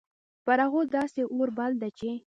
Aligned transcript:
پر 0.45 0.57
هغو 0.65 0.81
داسي 0.95 1.21
اور 1.35 1.49
بل 1.57 1.71
ده 1.81 1.89
چې 1.97 2.09